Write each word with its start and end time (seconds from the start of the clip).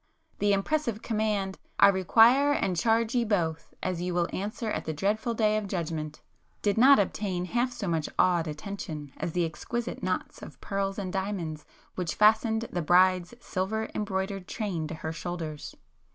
The 0.39 0.51
impressive 0.51 1.03
command: 1.03 1.59
"I 1.79 1.87
require 1.89 2.53
and 2.53 2.75
charge 2.75 3.13
ye 3.13 3.23
both, 3.23 3.71
as 3.83 4.01
ye 4.01 4.11
will 4.11 4.27
answer 4.33 4.71
at 4.71 4.85
the 4.85 4.93
dreadful 4.93 5.35
day 5.35 5.57
of 5.57 5.67
judgment,"—did 5.67 6.75
not 6.75 6.97
obtain 6.97 7.45
half 7.45 7.71
so 7.71 7.87
much 7.87 8.09
awed 8.17 8.47
attention 8.47 9.13
as 9.17 9.33
the 9.33 9.45
exquisite 9.45 10.01
knots 10.01 10.41
of 10.41 10.59
pearls 10.59 10.97
and 10.97 11.13
diamonds 11.13 11.65
which 11.93 12.15
fastened 12.15 12.63
the 12.71 12.81
bride's 12.81 13.35
silver 13.39 13.89
embroidered 13.93 14.47
train 14.47 14.87
to 14.87 14.95
her 14.95 15.11
shoulders. 15.13 15.75